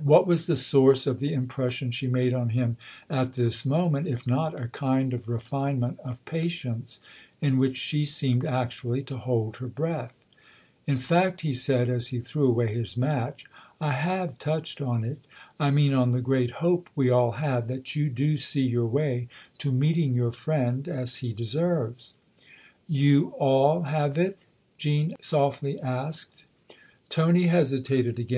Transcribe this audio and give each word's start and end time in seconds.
What 0.00 0.24
was 0.24 0.46
the 0.46 0.54
source 0.54 1.04
of 1.04 1.18
the 1.18 1.32
impression 1.32 1.90
she 1.90 2.06
made 2.06 2.32
on 2.32 2.50
him 2.50 2.76
at 3.10 3.32
this 3.32 3.66
moment 3.66 4.06
if 4.06 4.24
not 4.24 4.56
a 4.60 4.68
kind 4.68 5.12
of 5.12 5.28
refinement 5.28 5.98
of 6.04 6.24
patience, 6.26 7.00
in 7.40 7.58
which 7.58 7.76
she 7.76 8.04
seemed 8.04 8.44
actually 8.44 9.02
to 9.02 9.16
hold 9.16 9.56
her 9.56 9.66
breath?" 9.66 10.24
In 10.86 10.98
fact," 10.98 11.40
he 11.40 11.52
said 11.52 11.88
as 11.90 12.06
he 12.14 12.20
threw 12.20 12.46
away 12.46 12.72
his 12.72 12.96
match," 12.96 13.46
I 13.80 13.90
have 13.94 14.38
touched 14.38 14.80
on 14.80 15.02
it 15.02 15.24
I 15.58 15.72
mean 15.72 15.92
on 15.92 16.12
the 16.12 16.22
great 16.22 16.52
hope 16.62 16.88
we 16.94 17.10
all 17.10 17.32
have 17.32 17.66
that 17.66 17.96
you 17.96 18.08
do 18.10 18.36
see 18.36 18.62
your 18.64 18.86
way 18.86 19.26
to 19.58 19.72
meeting 19.72 20.14
your 20.14 20.30
friend 20.30 20.86
as 20.86 21.16
he 21.16 21.32
deserves." 21.32 22.14
172 22.86 22.94
THE 22.94 23.26
OTHER 23.26 23.26
HOUSE" 23.26 23.34
You 23.36 23.36
< 23.36 23.38
all' 23.44 23.82
have 23.92 24.16
it?" 24.18 24.44
Jean 24.78 25.16
softly 25.20 25.80
asked. 25.80 26.44
Tony 27.08 27.48
hesitated 27.48 28.20
again. 28.20 28.36